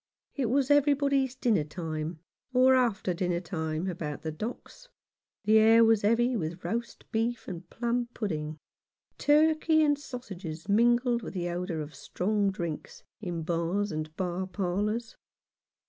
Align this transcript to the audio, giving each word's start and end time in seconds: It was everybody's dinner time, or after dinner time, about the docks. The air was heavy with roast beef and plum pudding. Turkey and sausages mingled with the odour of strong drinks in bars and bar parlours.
It 0.33 0.47
was 0.47 0.71
everybody's 0.71 1.35
dinner 1.35 1.63
time, 1.63 2.21
or 2.55 2.73
after 2.73 3.13
dinner 3.13 3.39
time, 3.39 3.87
about 3.87 4.23
the 4.23 4.31
docks. 4.31 4.89
The 5.45 5.59
air 5.59 5.85
was 5.85 6.01
heavy 6.01 6.35
with 6.35 6.65
roast 6.65 7.05
beef 7.11 7.47
and 7.47 7.69
plum 7.69 8.07
pudding. 8.15 8.57
Turkey 9.19 9.83
and 9.83 9.99
sausages 9.99 10.67
mingled 10.67 11.21
with 11.21 11.35
the 11.35 11.49
odour 11.49 11.81
of 11.81 11.93
strong 11.93 12.49
drinks 12.49 13.03
in 13.19 13.43
bars 13.43 13.91
and 13.91 14.11
bar 14.17 14.47
parlours. 14.47 15.17